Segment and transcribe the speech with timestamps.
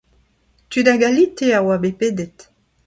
[0.69, 2.37] Tud a galite a oa bet pedet.